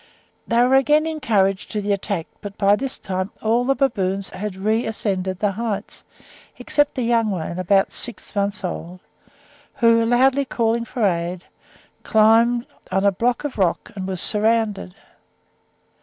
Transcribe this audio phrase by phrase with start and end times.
[0.47, 4.55] They were again encouraged to the attack; but by this time all the baboons had
[4.55, 6.03] reascended the heights,
[6.59, 8.99] excepting a young one, about six months old,
[9.75, 11.45] who, loudly calling for aid,
[12.01, 14.95] climbed on a block of rock, and was surrounded.